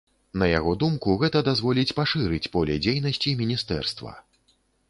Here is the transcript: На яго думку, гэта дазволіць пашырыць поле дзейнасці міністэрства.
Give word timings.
На 0.43 0.45
яго 0.59 0.71
думку, 0.83 1.17
гэта 1.25 1.43
дазволіць 1.49 1.95
пашырыць 2.01 2.51
поле 2.57 2.81
дзейнасці 2.87 3.35
міністэрства. 3.43 4.19